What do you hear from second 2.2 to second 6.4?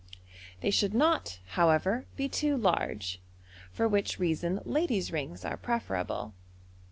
too large, for which reason ladies' rings are preferable.